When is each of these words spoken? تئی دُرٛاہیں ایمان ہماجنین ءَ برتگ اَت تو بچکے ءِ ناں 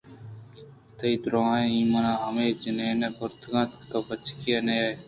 تئی 0.97 1.13
دُرٛاہیں 1.23 1.71
ایمان 1.77 2.05
ہماجنین 2.23 2.99
ءَ 3.07 3.15
برتگ 3.17 3.53
اَت 3.59 3.71
تو 3.89 3.97
بچکے 4.07 4.51
ءِ 4.59 4.65
ناں 4.65 4.89